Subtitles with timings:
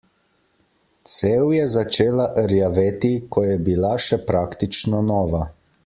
[1.15, 5.45] Cev je začela rjaveti, ko je bila še praktično nova.